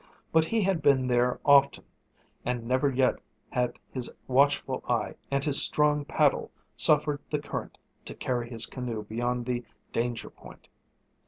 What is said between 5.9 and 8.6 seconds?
paddle suffered the current to carry